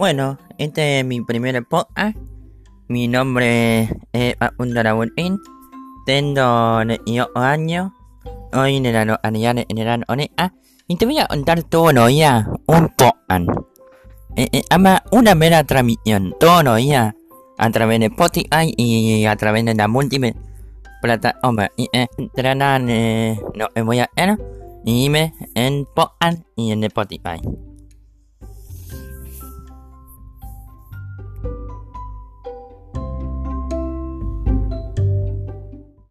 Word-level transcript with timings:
Bueno, 0.00 0.38
este 0.56 1.00
es 1.00 1.04
mi 1.04 1.20
primer 1.20 1.62
podcast. 1.66 2.16
Mi 2.88 3.06
nombre 3.06 3.90
es 4.14 4.34
Undarabunin. 4.58 5.38
Tengo 6.06 6.82
18 6.82 7.30
años. 7.36 7.92
Hoy 8.54 8.76
en 8.76 8.86
el 8.86 8.96
año 8.96 9.18
en 9.22 9.78
el 9.78 9.88
año 9.88 10.04
Y 10.88 10.96
te 10.96 11.04
voy 11.04 11.18
a 11.18 11.26
contar 11.26 11.64
todo 11.64 11.92
los 11.92 12.08
días 12.08 12.46
un 12.64 12.88
podcast. 12.96 13.46
Eh, 14.36 14.48
eh, 14.52 14.62
ama 14.70 15.02
una 15.12 15.34
mera 15.34 15.64
transmisión 15.64 16.34
todos 16.40 16.64
los 16.64 16.78
días 16.78 17.14
a 17.58 17.70
través 17.70 18.00
de 18.00 18.06
Spotify 18.06 18.72
y 18.78 19.26
a 19.26 19.36
través 19.36 19.66
de 19.66 19.74
la 19.74 19.86
múltiple 19.86 20.34
plataforma. 21.02 21.68
Y 21.76 21.90
entrarán, 21.92 22.88
eh, 22.88 23.38
no, 23.54 23.68
voy 23.84 23.98
a 23.98 24.08
ver 24.16 24.38
y 24.82 25.10
me 25.10 25.34
en 25.54 25.84
podcast 25.94 26.40
y 26.56 26.72
en 26.72 26.84
Spotify. 26.84 27.42